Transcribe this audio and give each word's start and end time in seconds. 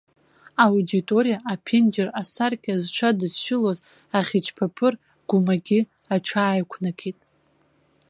Аудиториа 0.63 1.37
аԥенџьыр 1.53 2.09
асаркьа 2.21 2.75
зҽадызшьылоз 2.83 3.79
ахьычԥаԥыр 4.17 4.93
гәмагьы 5.29 5.79
аҽааиқәнакит. 6.15 7.19